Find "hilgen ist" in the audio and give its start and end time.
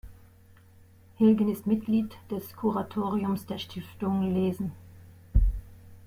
1.19-1.67